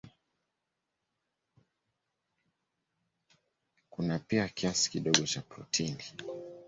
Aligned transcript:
Kuna 3.89 4.19
pia 4.19 4.49
kiasi 4.49 4.91
kidogo 4.91 5.19
cha 5.25 5.41
protini. 5.41 6.03